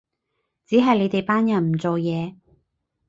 [0.65, 2.35] 只係你哋班人唔做嘢